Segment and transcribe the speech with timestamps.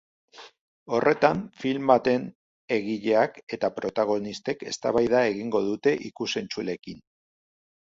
[0.95, 2.25] Horretan, film baten
[2.79, 7.07] egileak eta protagonistek eztabaida egingo dute ikus-entzuleekin.